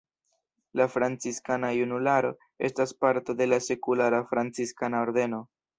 La 0.79 0.87
Franciskana 0.93 1.69
Junularo 1.81 2.33
estas 2.71 2.97
parto 3.05 3.39
de 3.45 3.51
la 3.55 3.63
Sekulara 3.71 4.27
franciskana 4.35 5.09
ordeno. 5.11 5.47